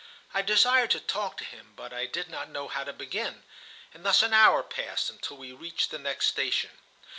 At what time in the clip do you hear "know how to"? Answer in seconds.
2.49-2.91